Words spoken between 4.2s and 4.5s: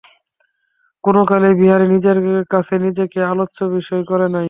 নাই।